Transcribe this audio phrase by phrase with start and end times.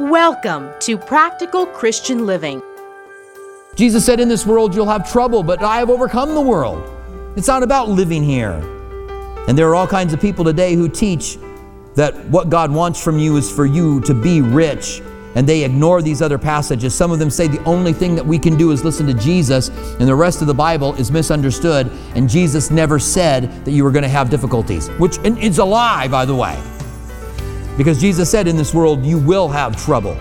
[0.00, 2.60] Welcome to Practical Christian Living.
[3.76, 6.82] Jesus said, In this world you'll have trouble, but I have overcome the world.
[7.36, 8.54] It's not about living here.
[9.46, 11.38] And there are all kinds of people today who teach
[11.94, 15.00] that what God wants from you is for you to be rich.
[15.36, 16.94] And they ignore these other passages.
[16.94, 19.68] Some of them say the only thing that we can do is listen to Jesus,
[19.68, 21.90] and the rest of the Bible is misunderstood.
[22.14, 26.08] And Jesus never said that you were going to have difficulties, which is a lie,
[26.08, 26.73] by the way.
[27.76, 30.16] Because Jesus said, In this world you will have trouble.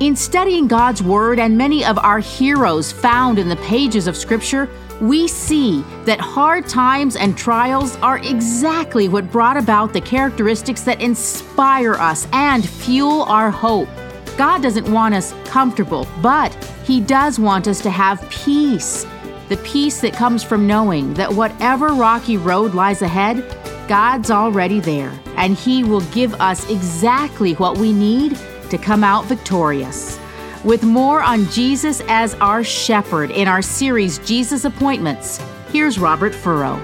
[0.00, 4.68] In studying God's Word and many of our heroes found in the pages of Scripture,
[5.00, 11.00] we see that hard times and trials are exactly what brought about the characteristics that
[11.00, 13.88] inspire us and fuel our hope.
[14.36, 16.54] God doesn't want us comfortable, but
[16.84, 19.06] He does want us to have peace.
[19.50, 23.59] The peace that comes from knowing that whatever rocky road lies ahead,
[23.90, 28.38] God's already there, and He will give us exactly what we need
[28.70, 30.16] to come out victorious.
[30.62, 35.40] With more on Jesus as our shepherd in our series Jesus Appointments,
[35.72, 36.76] here's Robert Furrow.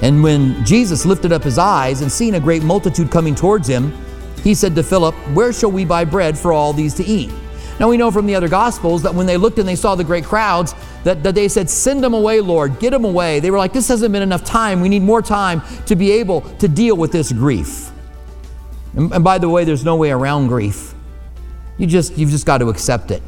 [0.00, 3.92] And when Jesus lifted up his eyes and seeing a great multitude coming towards him,
[4.44, 7.32] he said to Philip, Where shall we buy bread for all these to eat?
[7.80, 10.04] Now we know from the other Gospels that when they looked and they saw the
[10.04, 13.40] great crowds, that, that they said, Send them away, Lord, get them away.
[13.40, 14.82] They were like, This hasn't been enough time.
[14.82, 17.90] We need more time to be able to deal with this grief.
[18.94, 20.92] And, and by the way, there's no way around grief.
[21.78, 23.22] You just, you've just got to accept it.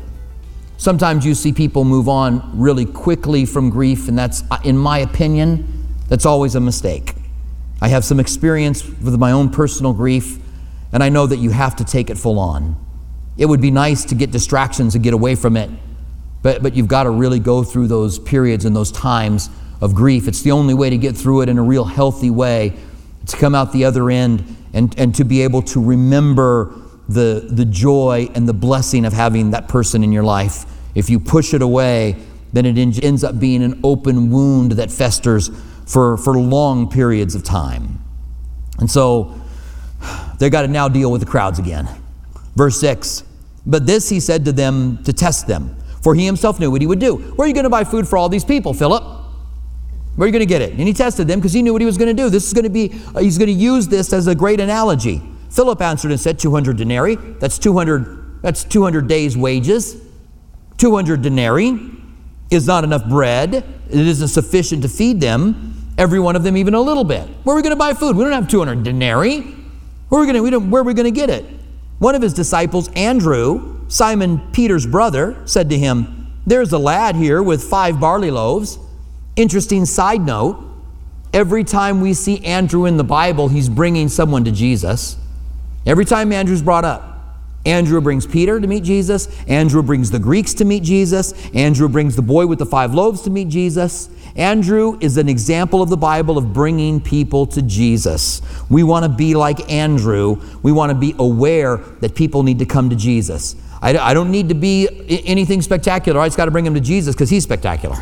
[0.77, 4.99] Sometimes you see people move on really quickly from grief, and that's, uh, in my
[4.99, 7.15] opinion, that's always a mistake.
[7.81, 10.39] I have some experience with my own personal grief,
[10.93, 12.77] and I know that you have to take it full on.
[13.37, 15.71] It would be nice to get distractions and get away from it,
[16.43, 19.49] but, but you've got to really go through those periods and those times
[19.81, 20.29] of grief.
[20.29, 22.77] It's the only way to get through it in a real healthy way,
[23.27, 26.75] to come out the other end and, and to be able to remember
[27.09, 30.65] the, the joy and the blessing of having that person in your life.
[30.95, 32.17] If you push it away,
[32.53, 35.51] then it ends up being an open wound that festers
[35.87, 38.01] for, for long periods of time.
[38.79, 39.35] And so
[40.39, 41.89] they got to now deal with the crowds again.
[42.57, 43.25] Verse 6
[43.67, 46.87] But this he said to them to test them, for he himself knew what he
[46.87, 47.17] would do.
[47.17, 49.03] Where are you going to buy food for all these people, Philip?
[50.17, 50.71] Where are you going to get it?
[50.71, 52.29] And he tested them because he knew what he was going to do.
[52.29, 55.23] This is going to be, uh, he's going to use this as a great analogy.
[55.51, 57.15] Philip answered and said, 200 denarii.
[57.15, 60.03] That's 200, that's 200 days' wages.
[60.77, 61.93] 200 denarii
[62.51, 63.55] is not enough bread.
[63.55, 67.29] It isn't sufficient to feed them, every one of them even a little bit.
[67.45, 68.17] Where are we going to buy food?
[68.17, 69.41] We don't have 200 denarii.
[70.09, 71.45] Where are we going to, we where are we going to get it?
[72.03, 77.41] One of his disciples, Andrew, Simon Peter's brother, said to him, There's a lad here
[77.41, 78.77] with five barley loaves
[79.37, 80.63] Interesting side note
[81.33, 85.17] every time we see Andrew in the Bible, he's bringing someone to Jesus.
[85.87, 89.29] Every time Andrew's brought up, Andrew brings Peter to meet Jesus.
[89.47, 91.33] Andrew brings the Greeks to meet Jesus.
[91.55, 94.11] Andrew brings the boy with the five loaves to meet Jesus.
[94.37, 98.41] Andrew is an example of the Bible of bringing people to Jesus.
[98.71, 100.41] We want to be like Andrew.
[100.63, 103.57] We want to be aware that people need to come to Jesus.
[103.83, 104.89] I, I don't need to be
[105.27, 106.21] anything spectacular.
[106.21, 107.97] I just got to bring them to Jesus because he's spectacular.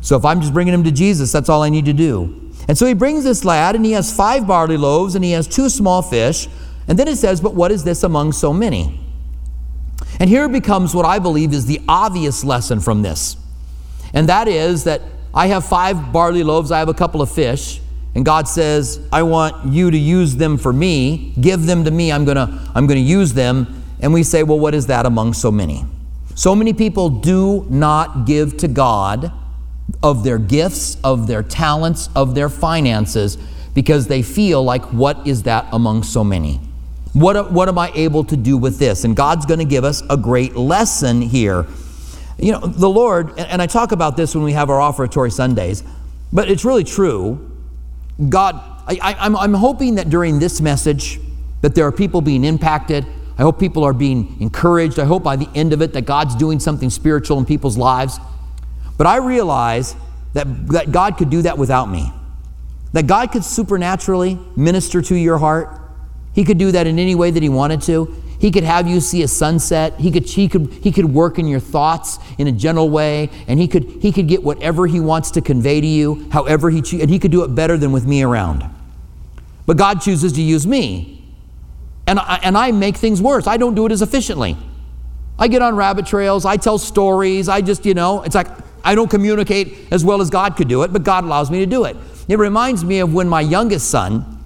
[0.00, 2.52] So if I'm just bringing him to Jesus, that's all I need to do.
[2.66, 5.46] And so he brings this lad, and he has five barley loaves, and he has
[5.46, 6.48] two small fish.
[6.88, 9.00] And then it says, But what is this among so many?
[10.18, 13.36] And here becomes what I believe is the obvious lesson from this.
[14.12, 15.02] And that is that
[15.34, 17.80] I have five barley loaves, I have a couple of fish,
[18.14, 21.32] and God says, I want you to use them for me.
[21.40, 22.10] Give them to me.
[22.10, 23.82] I'm going to I'm going to use them.
[24.00, 25.84] And we say, Well, what is that among so many?
[26.34, 29.32] So many people do not give to God
[30.02, 33.36] of their gifts, of their talents, of their finances,
[33.74, 36.60] because they feel like, what is that among so many?
[37.12, 39.04] What, what am I able to do with this?
[39.04, 41.66] And God's going to give us a great lesson here.
[42.40, 45.84] You know, the Lord, and I talk about this when we have our offertory Sundays,
[46.32, 47.50] but it's really true.
[48.28, 48.54] God,
[48.86, 51.20] I, I'm, I'm hoping that during this message
[51.60, 53.06] that there are people being impacted.
[53.38, 54.98] I hope people are being encouraged.
[54.98, 58.18] I hope by the end of it that God's doing something spiritual in people's lives.
[58.96, 59.94] But I realize
[60.32, 62.12] that, that God could do that without me.
[62.92, 65.80] That God could supernaturally minister to your heart.
[66.34, 68.14] He could do that in any way that He wanted to.
[68.40, 70.00] He could have you see a sunset.
[70.00, 73.60] He could, he could, he could work in your thoughts in a gentle way, and
[73.60, 77.02] he could, he could get whatever he wants to convey to you, however he chooses,
[77.02, 78.64] and he could do it better than with me around.
[79.66, 81.22] But God chooses to use me.
[82.06, 83.46] And I, and I make things worse.
[83.46, 84.56] I don't do it as efficiently.
[85.38, 86.44] I get on rabbit trails.
[86.44, 87.48] I tell stories.
[87.48, 88.48] I just, you know, it's like
[88.82, 91.66] I don't communicate as well as God could do it, but God allows me to
[91.66, 91.96] do it.
[92.26, 94.39] It reminds me of when my youngest son,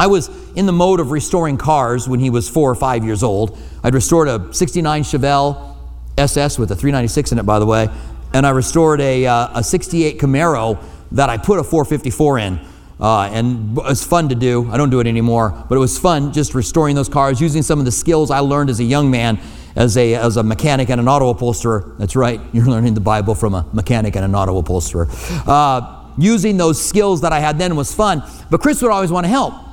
[0.00, 3.22] I was in the mode of restoring cars when he was four or five years
[3.22, 3.58] old.
[3.84, 5.76] I'd restored a 69 Chevelle
[6.16, 7.86] SS with a 396 in it, by the way,
[8.32, 10.82] and I restored a, uh, a 68 Camaro
[11.12, 12.60] that I put a 454 in.
[12.98, 14.70] Uh, and it was fun to do.
[14.70, 17.78] I don't do it anymore, but it was fun just restoring those cars, using some
[17.78, 19.38] of the skills I learned as a young man,
[19.76, 21.94] as a, as a mechanic and an auto upholsterer.
[21.98, 25.08] That's right, you're learning the Bible from a mechanic and an auto upholsterer.
[25.46, 29.24] Uh, using those skills that I had then was fun, but Chris would always want
[29.24, 29.69] to help.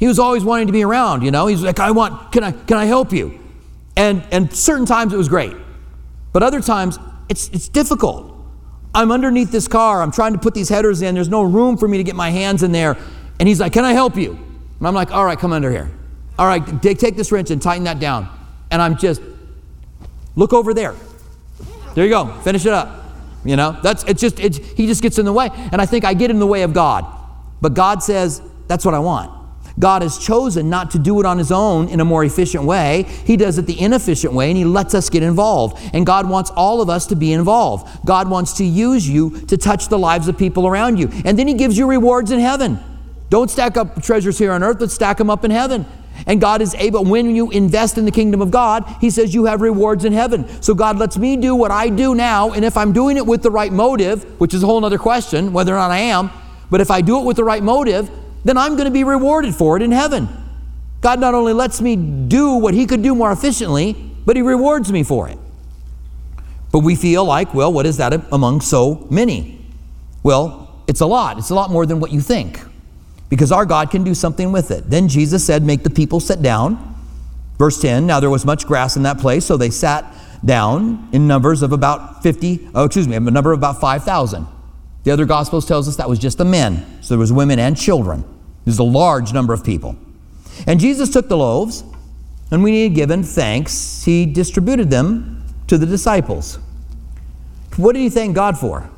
[0.00, 1.46] He was always wanting to be around, you know.
[1.46, 3.38] He's like, I want, can I, can I help you?
[3.96, 5.54] And, and certain times it was great,
[6.32, 6.98] but other times
[7.28, 8.34] it's, it's difficult.
[8.94, 10.00] I'm underneath this car.
[10.00, 11.14] I'm trying to put these headers in.
[11.14, 12.96] There's no room for me to get my hands in there.
[13.38, 14.32] And he's like, Can I help you?
[14.32, 15.90] And I'm like, All right, come under here.
[16.38, 18.28] All right, take, this wrench and tighten that down.
[18.70, 19.20] And I'm just,
[20.34, 20.94] look over there.
[21.94, 22.32] There you go.
[22.40, 23.04] Finish it up.
[23.44, 25.50] You know, that's it's just it's, he just gets in the way.
[25.72, 27.04] And I think I get in the way of God.
[27.60, 29.39] But God says, That's what I want.
[29.80, 33.04] God has chosen not to do it on his own in a more efficient way.
[33.24, 35.78] He does it the inefficient way and he lets us get involved.
[35.92, 37.88] And God wants all of us to be involved.
[38.04, 41.08] God wants to use you to touch the lives of people around you.
[41.24, 42.78] And then he gives you rewards in heaven.
[43.30, 45.86] Don't stack up treasures here on earth, but stack them up in heaven.
[46.26, 49.46] And God is able, when you invest in the kingdom of God, He says you
[49.46, 50.46] have rewards in heaven.
[50.62, 53.42] So God lets me do what I do now, and if I'm doing it with
[53.42, 56.30] the right motive, which is a whole other question, whether or not I am,
[56.68, 58.10] but if I do it with the right motive,
[58.44, 60.28] then I'm going to be rewarded for it in heaven.
[61.00, 63.92] God not only lets me do what He could do more efficiently,
[64.24, 65.38] but He rewards me for it.
[66.72, 69.64] But we feel like, well, what is that among so many?
[70.22, 71.38] Well, it's a lot.
[71.38, 72.60] It's a lot more than what you think
[73.28, 74.90] because our God can do something with it.
[74.90, 76.86] Then Jesus said, Make the people sit down.
[77.58, 80.14] Verse 10 Now there was much grass in that place, so they sat
[80.44, 84.46] down in numbers of about 50, oh, excuse me, a number of about 5,000.
[85.04, 87.02] The other Gospels tells us that was just the men.
[87.02, 88.24] So there was women and children.
[88.64, 89.96] There's a large number of people.
[90.66, 91.82] And Jesus took the loaves,
[92.50, 96.58] and when he had given thanks, he distributed them to the disciples.
[97.76, 98.90] What did he thank God for?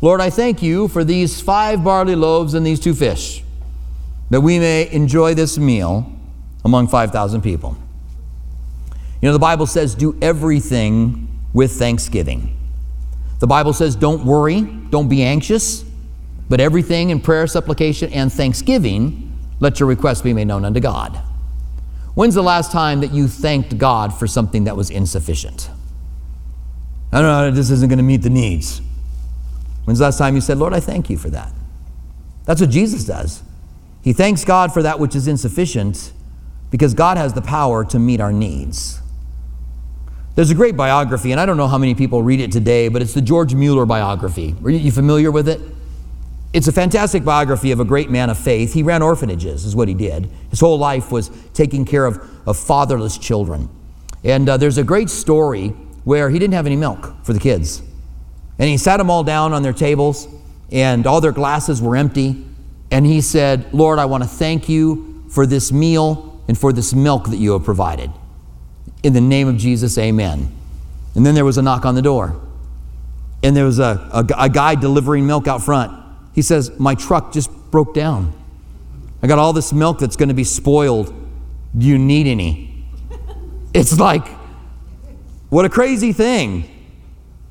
[0.00, 3.44] Lord, I thank you for these five barley loaves and these two fish,
[4.30, 6.12] that we may enjoy this meal
[6.64, 7.76] among 5,000 people.
[9.20, 12.57] You know, the Bible says, do everything with thanksgiving.
[13.38, 15.84] The Bible says, don't worry, don't be anxious,
[16.48, 21.20] but everything in prayer, supplication, and thanksgiving, let your requests be made known unto God.
[22.14, 25.70] When's the last time that you thanked God for something that was insufficient?
[27.12, 28.80] I don't know, this isn't going to meet the needs.
[29.84, 31.52] When's the last time you said, Lord, I thank you for that?
[32.44, 33.42] That's what Jesus does.
[34.02, 36.12] He thanks God for that which is insufficient
[36.70, 39.00] because God has the power to meet our needs.
[40.38, 43.02] There's a great biography, and I don't know how many people read it today, but
[43.02, 44.54] it's the George Mueller biography.
[44.62, 45.60] Are you familiar with it?
[46.52, 48.72] It's a fantastic biography of a great man of faith.
[48.72, 50.30] He ran orphanages, is what he did.
[50.50, 53.68] His whole life was taking care of, of fatherless children.
[54.22, 55.70] And uh, there's a great story
[56.04, 57.82] where he didn't have any milk for the kids.
[58.60, 60.28] And he sat them all down on their tables,
[60.70, 62.46] and all their glasses were empty.
[62.92, 66.94] And he said, Lord, I want to thank you for this meal and for this
[66.94, 68.12] milk that you have provided.
[69.02, 70.54] In the name of Jesus, amen.
[71.14, 72.40] And then there was a knock on the door.
[73.42, 75.92] And there was a, a, a, guy delivering milk out front.
[76.34, 78.32] He says, My truck just broke down.
[79.22, 81.14] I got all this milk that's going to be spoiled.
[81.76, 82.84] Do you need any?
[83.74, 84.26] It's like,
[85.50, 86.64] what a crazy thing.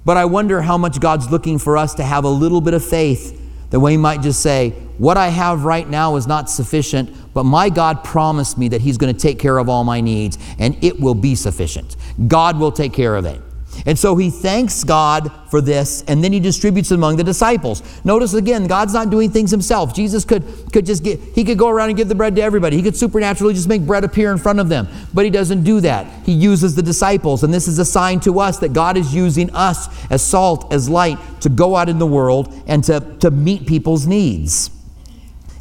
[0.03, 2.83] But I wonder how much God's looking for us to have a little bit of
[2.83, 7.43] faith that we might just say, What I have right now is not sufficient, but
[7.43, 10.75] my God promised me that He's going to take care of all my needs, and
[10.83, 11.95] it will be sufficient.
[12.27, 13.39] God will take care of it.
[13.85, 17.83] And so he thanks God for this, and then he distributes among the disciples.
[18.03, 19.93] Notice again, God's not doing things himself.
[19.93, 22.75] Jesus could, could just get, he could go around and give the bread to everybody.
[22.75, 24.87] He could supernaturally just make bread appear in front of them.
[25.13, 26.07] But he doesn't do that.
[26.25, 29.51] He uses the disciples, and this is a sign to us that God is using
[29.51, 33.67] us as salt, as light, to go out in the world and to, to meet
[33.67, 34.71] people's needs.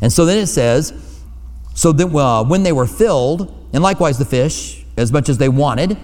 [0.01, 1.03] And so then it says,
[1.77, 5.51] so that uh, when they were filled, and likewise the fish, as much as they
[5.51, 5.99] wanted,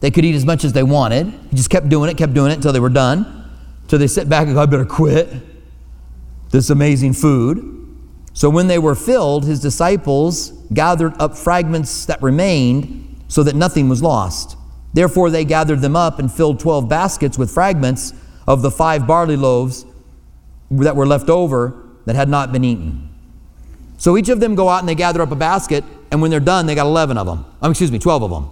[0.00, 1.32] they could eat as much as they wanted.
[1.50, 3.50] He just kept doing it, kept doing it until they were done.
[3.88, 5.32] So they sit back and go, I better quit
[6.50, 7.70] this amazing food.
[8.34, 13.88] So when they were filled, his disciples gathered up fragments that remained so that nothing
[13.88, 14.58] was lost.
[14.92, 18.12] Therefore, they gathered them up and filled 12 baskets with fragments
[18.46, 19.86] of the five barley loaves
[20.70, 23.13] that were left over that had not been eaten.
[24.04, 26.38] So each of them go out and they gather up a basket, and when they're
[26.38, 27.46] done, they got 11 of them.
[27.62, 28.50] Um, excuse me, 12 of them.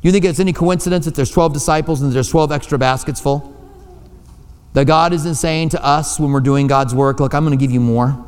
[0.00, 3.56] You think it's any coincidence that there's 12 disciples and there's 12 extra baskets full?
[4.72, 7.64] That God isn't saying to us when we're doing God's work, look, I'm going to
[7.64, 8.26] give you more.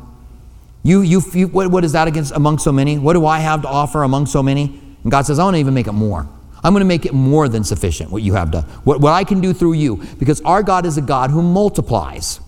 [0.81, 2.99] You, you, you what, what is that against among so many?
[2.99, 4.79] What do I have to offer among so many?
[5.03, 6.25] And God says, I want to even make it more.
[6.63, 9.25] I'm going to make it more than sufficient, what you have done, what, what I
[9.25, 12.39] can do through you, because our God is a God who multiplies.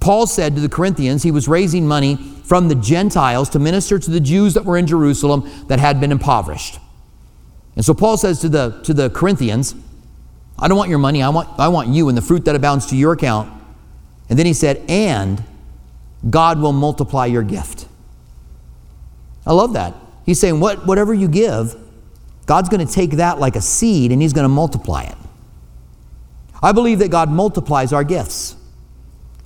[0.00, 4.10] Paul said to the Corinthians he was raising money from the Gentiles to minister to
[4.10, 6.78] the Jews that were in Jerusalem that had been impoverished.
[7.76, 9.74] And so Paul says to the, to the Corinthians,
[10.58, 12.86] I don't want your money, I want, I want you and the fruit that abounds
[12.86, 13.52] to your account.
[14.30, 15.44] And then he said, and
[16.28, 17.86] God will multiply your gift.
[19.46, 19.94] I love that.
[20.26, 21.76] He's saying, what, whatever you give,
[22.46, 25.16] God's going to take that like a seed and He's going to multiply it.
[26.62, 28.56] I believe that God multiplies our gifts.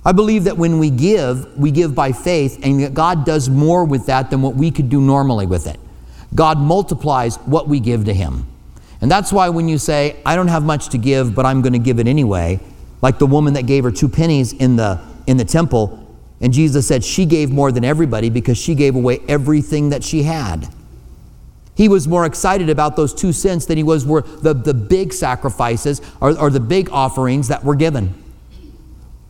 [0.05, 3.85] I believe that when we give, we give by faith, and that God does more
[3.85, 5.79] with that than what we could do normally with it.
[6.35, 8.45] God multiplies what we give to Him.
[9.01, 11.73] And that's why when you say, I don't have much to give, but I'm going
[11.73, 12.59] to give it anyway,
[13.01, 15.99] like the woman that gave her two pennies in the, in the temple,
[16.41, 20.23] and Jesus said she gave more than everybody because she gave away everything that she
[20.23, 20.67] had.
[21.75, 25.13] He was more excited about those two cents than he was were the, the big
[25.13, 28.22] sacrifices or, or the big offerings that were given.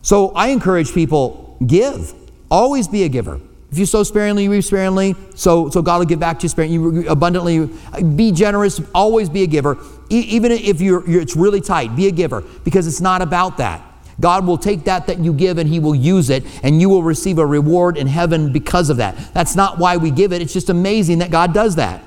[0.04, 2.12] So I encourage people give.
[2.50, 3.40] Always be a giver.
[3.72, 5.16] If you sow sparingly, you reap sparingly.
[5.34, 7.06] So, so God will give back to you sparingly.
[7.06, 7.70] Abundantly.
[8.14, 8.80] Be generous.
[8.94, 9.78] Always be a giver.
[10.10, 13.56] E- even if you're, you're, it's really tight, be a giver because it's not about
[13.56, 13.82] that.
[14.20, 17.02] God will take that that you give and He will use it, and you will
[17.02, 19.16] receive a reward in heaven because of that.
[19.34, 20.40] That's not why we give it.
[20.40, 22.04] It's just amazing that God does that.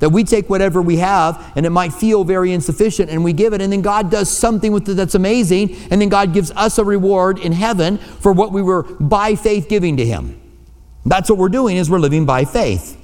[0.00, 3.52] That we take whatever we have, and it might feel very insufficient, and we give
[3.52, 6.78] it, and then God does something with it that's amazing, and then God gives us
[6.78, 10.40] a reward in heaven for what we were by faith giving to Him.
[11.04, 12.96] That's what we're doing is we're living by faith.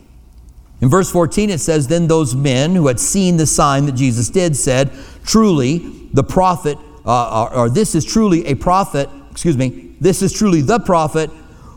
[0.80, 4.28] In verse 14 it says, Then those men who had seen the sign that Jesus
[4.28, 4.92] did said,
[5.24, 5.78] Truly,
[6.12, 10.60] the prophet, uh, or, or this is truly a prophet, excuse me, this is truly
[10.60, 11.30] the prophet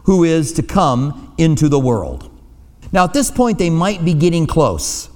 [0.03, 2.26] who is to come into the world.
[2.91, 5.10] Now, at this point, they might be getting close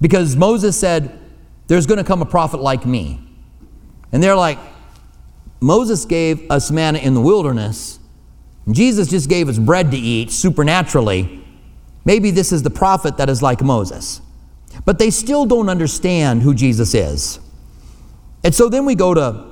[0.00, 1.18] because Moses said,
[1.66, 3.20] There's going to come a prophet like me.
[4.12, 4.58] And they're like,
[5.60, 7.98] Moses gave us manna in the wilderness,
[8.70, 11.44] Jesus just gave us bread to eat supernaturally.
[12.04, 14.20] Maybe this is the prophet that is like Moses.
[14.84, 17.38] But they still don't understand who Jesus is.
[18.42, 19.44] And so then we go to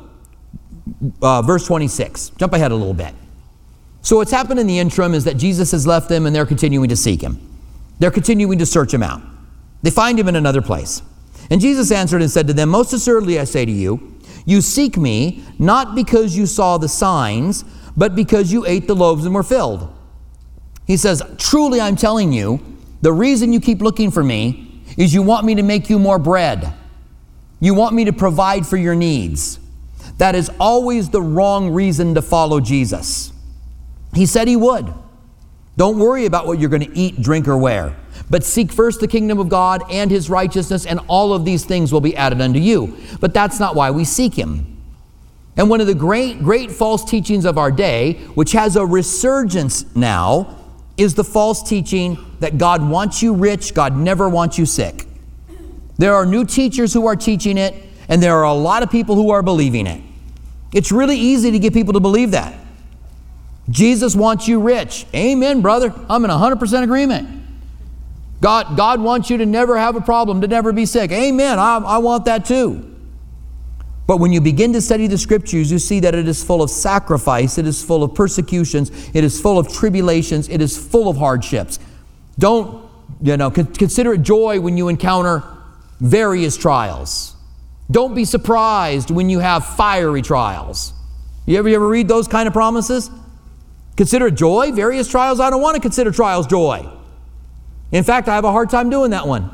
[1.23, 2.30] uh, verse 26.
[2.30, 3.14] Jump ahead a little bit.
[4.02, 6.88] So, what's happened in the interim is that Jesus has left them and they're continuing
[6.88, 7.38] to seek him.
[7.99, 9.21] They're continuing to search him out.
[9.83, 11.02] They find him in another place.
[11.50, 14.97] And Jesus answered and said to them, Most assuredly I say to you, you seek
[14.97, 17.64] me not because you saw the signs,
[17.97, 19.92] but because you ate the loaves and were filled.
[20.87, 22.61] He says, Truly I'm telling you,
[23.02, 26.19] the reason you keep looking for me is you want me to make you more
[26.19, 26.73] bread.
[27.61, 29.59] You want me to provide for your needs.
[30.19, 33.33] That is always the wrong reason to follow Jesus.
[34.14, 34.93] He said he would.
[35.76, 37.97] Don't worry about what you're going to eat, drink, or wear,
[38.29, 41.93] but seek first the kingdom of God and his righteousness, and all of these things
[41.93, 42.99] will be added unto you.
[43.21, 44.76] But that's not why we seek him.
[45.57, 49.85] And one of the great, great false teachings of our day, which has a resurgence
[49.97, 50.57] now,
[50.97, 55.07] is the false teaching that God wants you rich, God never wants you sick.
[55.99, 57.75] There are new teachers who are teaching it,
[58.09, 60.02] and there are a lot of people who are believing it.
[60.75, 62.60] It's really easy to get people to believe that.
[63.70, 65.06] Jesus wants you rich.
[65.14, 65.94] Amen, brother.
[66.08, 67.40] I'm in 100% agreement.
[68.40, 71.10] God, God wants you to never have a problem, to never be sick.
[71.12, 71.58] Amen.
[71.58, 72.86] I, I want that too.
[74.06, 76.70] But when you begin to study the scriptures, you see that it is full of
[76.70, 81.16] sacrifice, it is full of persecutions, it is full of tribulations, it is full of
[81.16, 81.78] hardships.
[82.38, 82.88] Don't,
[83.22, 85.44] you know, consider it joy when you encounter
[86.00, 87.36] various trials.
[87.90, 90.92] Don't be surprised when you have fiery trials.
[91.46, 93.10] You ever, you ever read those kind of promises?
[94.00, 95.40] Consider joy, various trials.
[95.40, 96.88] I don't want to consider trials joy.
[97.92, 99.50] In fact, I have a hard time doing that one.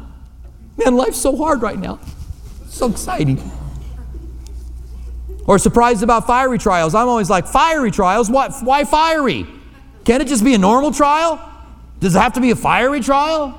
[0.77, 1.99] Man, life's so hard right now.
[2.69, 3.43] So exciting.
[5.47, 6.95] Or surprised about fiery trials.
[6.95, 8.31] I'm always like, fiery trials?
[8.31, 8.53] What?
[8.63, 9.49] Why fiery?
[10.05, 11.43] Can't it just be a normal trial?
[11.99, 13.59] Does it have to be a fiery trial?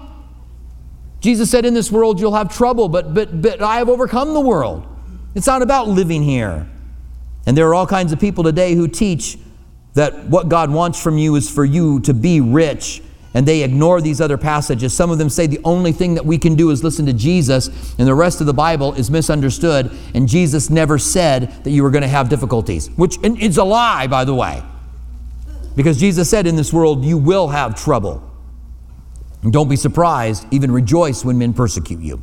[1.20, 4.40] Jesus said, In this world you'll have trouble, but, but, but I have overcome the
[4.40, 4.88] world.
[5.36, 6.66] It's not about living here.
[7.46, 9.38] And there are all kinds of people today who teach
[9.98, 13.02] that what God wants from you is for you to be rich.
[13.34, 14.94] And they ignore these other passages.
[14.94, 17.68] Some of them say the only thing that we can do is listen to Jesus,
[17.98, 19.92] and the rest of the Bible is misunderstood.
[20.14, 24.06] And Jesus never said that you were going to have difficulties, which is a lie,
[24.06, 24.62] by the way.
[25.76, 28.24] Because Jesus said, In this world you will have trouble.
[29.42, 32.22] And don't be surprised, even rejoice when men persecute you.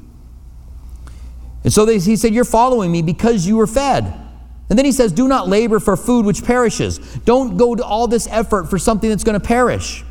[1.65, 4.24] And so they, he said, You're following me because you were fed.
[4.71, 6.99] And then he says, Do not labor for food which perishes.
[6.99, 10.05] Don't go to all this effort for something that's going to perish,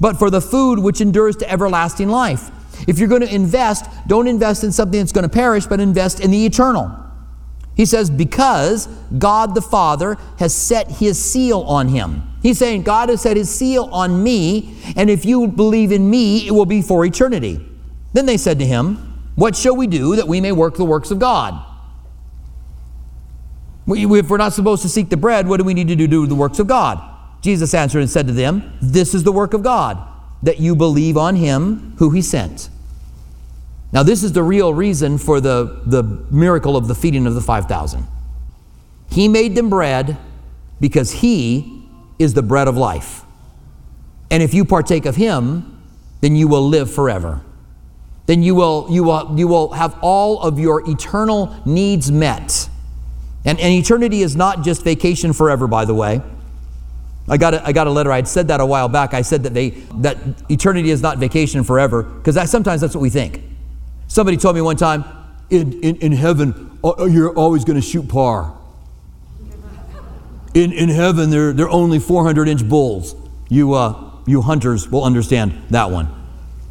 [0.00, 2.50] but for the food which endures to everlasting life.
[2.88, 6.20] If you're going to invest, don't invest in something that's going to perish, but invest
[6.20, 6.96] in the eternal.
[7.76, 8.86] He says, Because
[9.18, 12.22] God the Father has set his seal on him.
[12.42, 16.46] He's saying, God has set his seal on me, and if you believe in me,
[16.46, 17.64] it will be for eternity.
[18.12, 18.96] Then they said to him,
[19.36, 21.64] What shall we do that we may work the works of God?
[23.86, 26.10] If we're not supposed to seek the bread, what do we need to do to
[26.10, 27.00] do the works of God?
[27.42, 29.98] Jesus answered and said to them, This is the work of God,
[30.42, 32.70] that you believe on him who he sent.
[33.92, 37.40] Now, this is the real reason for the, the miracle of the feeding of the
[37.40, 38.06] 5,000.
[39.10, 40.16] He made them bread
[40.80, 41.84] because he
[42.18, 43.22] is the bread of life.
[44.30, 45.82] And if you partake of him,
[46.22, 47.42] then you will live forever.
[48.26, 52.70] Then you will, you will, you will have all of your eternal needs met.
[53.44, 56.22] And, and eternity is not just vacation forever, by the way.
[57.28, 58.10] I got, a, I got a letter.
[58.12, 59.14] I had said that a while back.
[59.14, 59.70] I said that, they,
[60.00, 60.18] that
[60.50, 63.42] eternity is not vacation forever, because that, sometimes that's what we think.
[64.08, 65.04] Somebody told me one time,
[65.50, 68.56] in, in, in heaven, you're always going to shoot par.
[70.54, 73.14] In, in heaven, they're, they're only 400 inch bulls.
[73.48, 76.08] You, uh, you hunters will understand that one,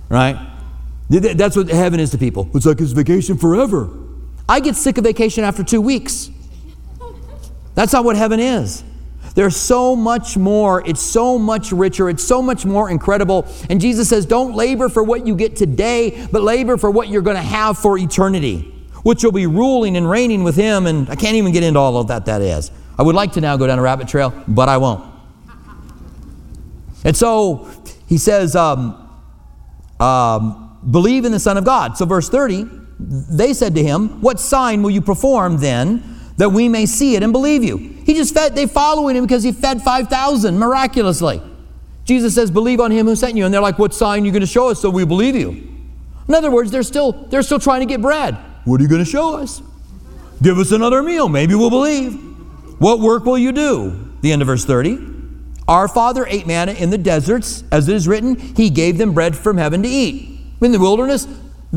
[0.10, 0.50] right?
[1.10, 2.50] That's what heaven is to people.
[2.54, 3.90] It's like it's vacation forever.
[4.48, 6.30] I get sick of vacation after two weeks.
[7.76, 8.84] That's not what heaven is.
[9.34, 10.86] There's so much more.
[10.86, 12.10] It's so much richer.
[12.10, 13.48] It's so much more incredible.
[13.70, 17.22] And Jesus says, Don't labor for what you get today, but labor for what you're
[17.22, 18.62] going to have for eternity,
[19.04, 20.86] which will be ruling and reigning with Him.
[20.86, 22.72] And I can't even get into all of that, that is.
[22.98, 25.10] I would like to now go down a rabbit trail, but I won't.
[27.04, 27.70] And so
[28.08, 29.10] he says, um,
[30.00, 31.96] um, Believe in the Son of God.
[31.98, 32.68] So, verse 30,
[33.00, 36.11] they said to him, What sign will you perform then?
[36.42, 37.78] That we may see it and believe you.
[37.78, 41.40] He just fed, they following him because he fed 5,000 miraculously.
[42.04, 43.46] Jesus says, believe on him who sent you.
[43.46, 45.50] And they're like, what sign are you going to show us so we believe you?
[46.28, 48.40] In other words, they're still, they're still trying to get bread.
[48.66, 49.62] What are you going to show us?
[50.42, 51.30] Give us another meal.
[51.30, 52.16] Maybe we'll believe.
[52.80, 54.12] What work will you do?
[54.22, 54.98] The end of verse 30.
[55.68, 59.38] Our father ate manna in the deserts, as it is written, he gave them bread
[59.38, 60.40] from heaven to eat.
[60.60, 61.28] In the wilderness,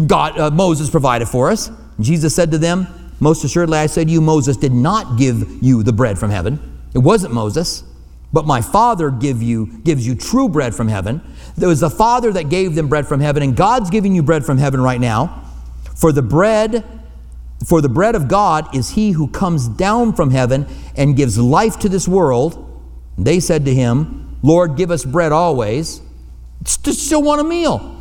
[0.07, 1.71] God, uh, Moses provided for us.
[2.01, 2.87] Jesus said to them,
[3.21, 6.59] most assuredly, I say to you, Moses did not give you the bread from heaven.
[6.95, 7.85] It wasn't Moses,
[8.33, 11.23] but my Father give you, gives you true bread from heaven.
[11.57, 14.45] There was the Father that gave them bread from heaven, and God's giving you bread
[14.45, 15.43] from heaven right now.
[15.97, 16.85] For the bread,
[17.65, 21.79] for the bread of God is he who comes down from heaven and gives life
[21.81, 22.61] to this world.
[23.17, 26.03] They said to him, Lord, give us bread always.
[26.65, 27.97] Still want a meal.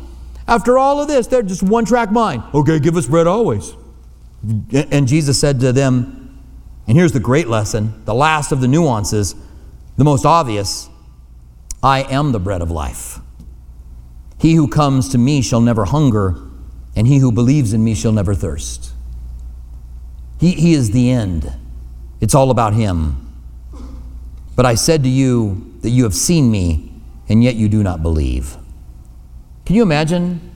[0.46, 2.42] After all of this, they're just one track mind.
[2.52, 3.74] Okay, give us bread always.
[4.72, 6.20] And Jesus said to them,
[6.86, 9.34] and here's the great lesson, the last of the nuances,
[9.96, 10.88] the most obvious
[11.82, 13.20] I am the bread of life.
[14.38, 16.36] He who comes to me shall never hunger,
[16.96, 18.92] and he who believes in me shall never thirst.
[20.38, 21.50] He, he is the end.
[22.20, 23.32] It's all about him.
[24.56, 26.92] But I said to you that you have seen me,
[27.28, 28.56] and yet you do not believe.
[29.64, 30.53] Can you imagine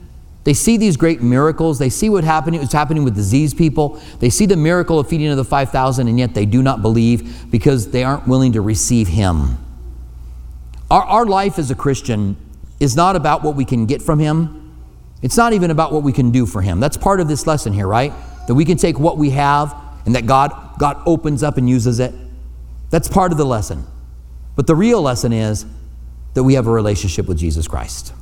[0.49, 1.77] they see these great miracles.
[1.77, 4.01] They see what happening, what's happening with diseased people.
[4.17, 7.51] They see the miracle of feeding of the 5,000, and yet they do not believe
[7.51, 9.59] because they aren't willing to receive Him.
[10.89, 12.35] Our, our life as a Christian
[12.79, 14.75] is not about what we can get from Him,
[15.21, 16.79] it's not even about what we can do for Him.
[16.79, 18.11] That's part of this lesson here, right?
[18.47, 21.99] That we can take what we have and that God, God opens up and uses
[21.99, 22.11] it.
[22.89, 23.85] That's part of the lesson.
[24.55, 25.67] But the real lesson is
[26.33, 28.13] that we have a relationship with Jesus Christ.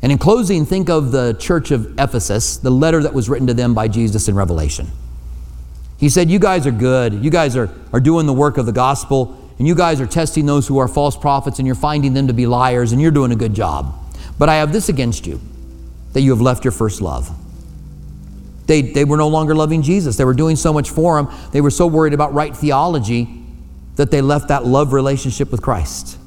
[0.00, 3.54] And in closing, think of the church of Ephesus, the letter that was written to
[3.54, 4.88] them by Jesus in Revelation.
[5.98, 7.14] He said, You guys are good.
[7.14, 10.46] You guys are, are doing the work of the gospel, and you guys are testing
[10.46, 13.32] those who are false prophets, and you're finding them to be liars, and you're doing
[13.32, 13.94] a good job.
[14.38, 15.40] But I have this against you
[16.12, 17.30] that you have left your first love.
[18.66, 20.16] They, they were no longer loving Jesus.
[20.16, 21.28] They were doing so much for him.
[21.52, 23.28] They were so worried about right theology
[23.96, 26.17] that they left that love relationship with Christ.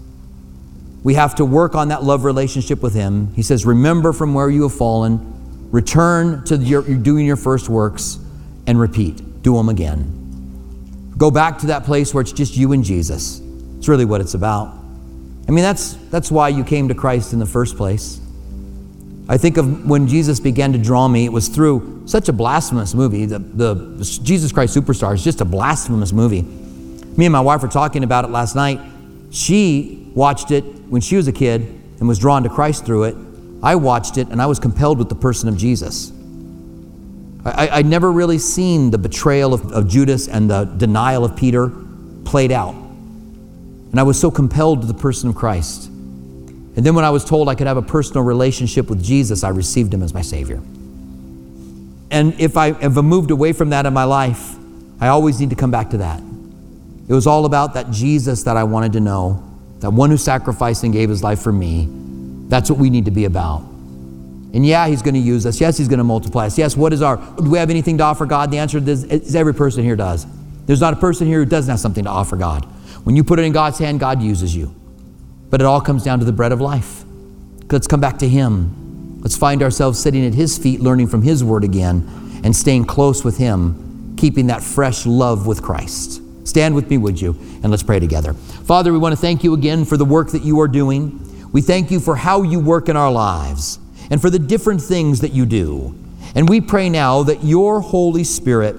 [1.03, 3.33] We have to work on that love relationship with Him.
[3.33, 8.19] He says, Remember from where you have fallen, return to your, doing your first works,
[8.67, 9.41] and repeat.
[9.41, 11.13] Do them again.
[11.17, 13.41] Go back to that place where it's just you and Jesus.
[13.77, 14.77] It's really what it's about.
[15.47, 18.19] I mean, that's, that's why you came to Christ in the first place.
[19.27, 22.93] I think of when Jesus began to draw me, it was through such a blasphemous
[22.93, 23.25] movie.
[23.25, 26.41] The, the Jesus Christ Superstar is just a blasphemous movie.
[26.41, 28.79] Me and my wife were talking about it last night.
[29.31, 31.61] She watched it when she was a kid
[31.99, 33.15] and was drawn to Christ through it.
[33.63, 36.11] I watched it and I was compelled with the person of Jesus.
[37.43, 41.71] I, would never really seen the betrayal of, of Judas and the denial of Peter
[42.23, 42.75] played out.
[42.75, 45.87] And I was so compelled to the person of Christ.
[45.87, 49.49] And then when I was told I could have a personal relationship with Jesus, I
[49.49, 50.61] received him as my Savior.
[52.11, 54.55] And if I have moved away from that in my life,
[54.99, 56.21] I always need to come back to that.
[57.11, 59.43] It was all about that Jesus that I wanted to know,
[59.81, 61.89] that one who sacrificed and gave his life for me.
[62.47, 63.63] That's what we need to be about.
[64.53, 65.59] And yeah, he's going to use us.
[65.59, 66.57] Yes, he's going to multiply us.
[66.57, 68.49] Yes, what is our, do we have anything to offer God?
[68.49, 70.25] The answer is, is every person here does.
[70.67, 72.63] There's not a person here who doesn't have something to offer God.
[73.03, 74.73] When you put it in God's hand, God uses you.
[75.49, 77.03] But it all comes down to the bread of life.
[77.69, 79.19] Let's come back to him.
[79.19, 83.25] Let's find ourselves sitting at his feet, learning from his word again, and staying close
[83.25, 86.20] with him, keeping that fresh love with Christ.
[86.43, 87.35] Stand with me, would you?
[87.63, 88.33] And let's pray together.
[88.33, 91.19] Father, we want to thank you again for the work that you are doing.
[91.51, 95.21] We thank you for how you work in our lives and for the different things
[95.21, 95.95] that you do.
[96.35, 98.75] And we pray now that your Holy Spirit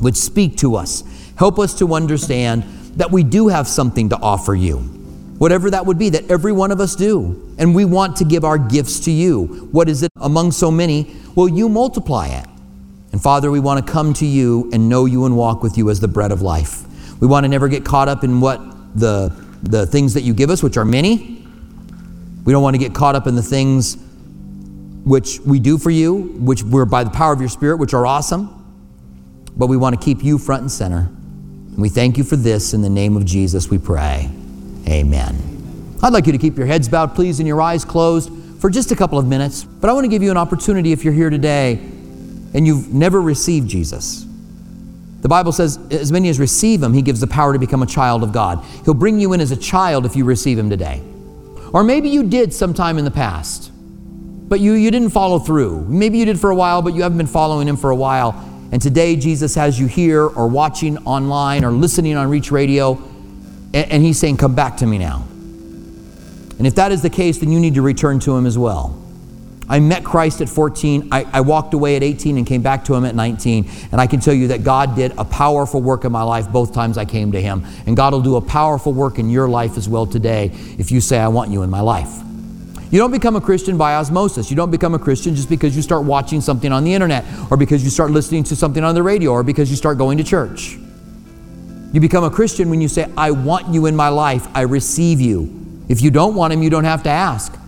[0.00, 1.04] would speak to us,
[1.36, 2.64] help us to understand
[2.96, 4.78] that we do have something to offer you,
[5.38, 7.54] whatever that would be, that every one of us do.
[7.58, 9.68] And we want to give our gifts to you.
[9.72, 11.16] What is it among so many?
[11.34, 12.46] Will you multiply it?
[13.12, 15.90] And Father, we want to come to you and know you and walk with you
[15.90, 16.84] as the bread of life.
[17.20, 18.60] We want to never get caught up in what
[18.98, 21.46] the, the things that you give us, which are many.
[22.44, 23.98] We don't want to get caught up in the things
[25.04, 28.06] which we do for you, which we're by the power of your Spirit, which are
[28.06, 28.58] awesome.
[29.56, 31.00] But we want to keep you front and center.
[31.00, 32.72] And we thank you for this.
[32.72, 34.30] In the name of Jesus, we pray.
[34.88, 35.98] Amen.
[36.02, 38.90] I'd like you to keep your heads bowed, please, and your eyes closed for just
[38.90, 39.64] a couple of minutes.
[39.64, 41.91] But I want to give you an opportunity if you're here today
[42.54, 44.26] and you've never received Jesus.
[45.20, 47.86] The Bible says, as many as receive him, he gives the power to become a
[47.86, 48.64] child of God.
[48.84, 51.00] He'll bring you in as a child if you receive him today.
[51.72, 53.72] Or maybe you did sometime in the past
[54.52, 55.86] but you, you didn't follow through.
[55.88, 58.32] Maybe you did for a while, but you haven't been following Him for a while.
[58.70, 63.02] And today, Jesus has you here or watching online or listening on Reach Radio,
[63.72, 65.24] and, and He's saying, Come back to me now.
[66.58, 69.01] And if that is the case, then you need to return to Him as well.
[69.68, 71.08] I met Christ at 14.
[71.12, 73.70] I, I, walked away at 18 and came back to Him at 19.
[73.92, 76.74] And I can tell you that God did a powerful work in my life both
[76.74, 77.64] times I came to Him.
[77.86, 81.00] And God will do a powerful work in your life as well today if you
[81.00, 82.22] say, I want you in my life.
[82.90, 84.50] You don't become a Christian by osmosis.
[84.50, 87.56] You don't become a Christian just because you start watching something on the internet or
[87.56, 90.24] because you start listening to something on the radio or because you start going to
[90.24, 90.76] church.
[91.92, 95.20] You become a Christian when you say, I want you in my life, I receive
[95.20, 95.84] you.
[95.88, 97.58] If you don't want him, you don't have to ask.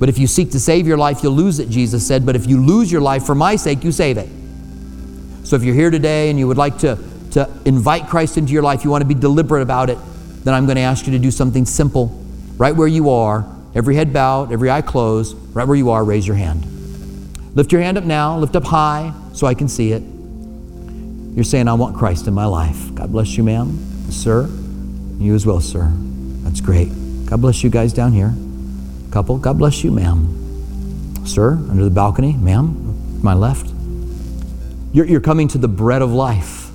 [0.00, 2.26] But if you seek to save your life, you'll lose it, Jesus said.
[2.26, 4.28] But if you lose your life for my sake, you save it.
[5.44, 6.98] So if you're here today and you would like to,
[7.32, 9.98] to invite Christ into your life, you want to be deliberate about it,
[10.42, 12.06] then I'm going to ask you to do something simple
[12.56, 16.26] right where you are Every head bowed, every eye closed, right where you are, raise
[16.26, 16.66] your hand.
[17.54, 20.02] Lift your hand up now, lift up high so I can see it.
[21.34, 22.94] You're saying, I want Christ in my life.
[22.94, 24.48] God bless you, ma'am, sir.
[25.18, 25.90] You as well, sir.
[26.42, 26.88] That's great.
[27.26, 28.34] God bless you guys down here.
[29.10, 31.26] Couple, God bless you, ma'am.
[31.26, 33.72] Sir, under the balcony, ma'am, my left.
[34.92, 36.70] You're, you're coming to the bread of life.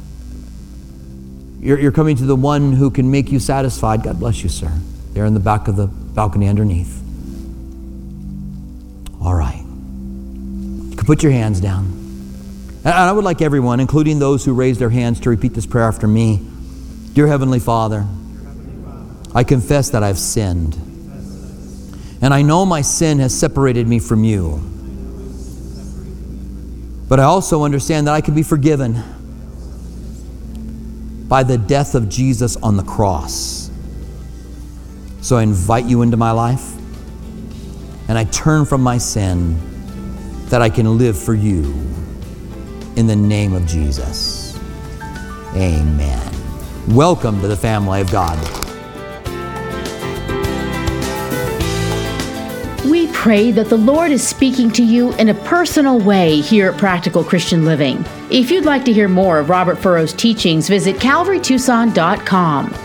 [1.59, 4.03] You're, you're coming to the one who can make you satisfied.
[4.03, 4.71] God bless you, sir.
[5.13, 7.01] There in the back of the balcony underneath.
[9.21, 9.57] All right.
[9.57, 11.85] You can put your hands down.
[12.83, 15.85] And I would like everyone, including those who raised their hands, to repeat this prayer
[15.85, 16.45] after me.
[17.13, 18.05] Dear Heavenly Father,
[19.33, 20.77] I confess that I've sinned.
[22.25, 24.59] And I know my sin has separated me from you.
[27.07, 28.95] But I also understand that I can be forgiven
[31.29, 33.69] by the death of Jesus on the cross.
[35.21, 36.73] So I invite you into my life
[38.09, 39.59] and I turn from my sin
[40.49, 41.65] that I can live for you
[42.95, 44.59] in the name of Jesus.
[45.53, 46.33] Amen.
[46.88, 48.64] Welcome to the family of God.
[53.25, 57.23] Pray that the Lord is speaking to you in a personal way here at Practical
[57.23, 58.05] Christian Living.
[58.29, 62.84] If you'd like to hear more of Robert Furrow's teachings, visit calvarytucson.com.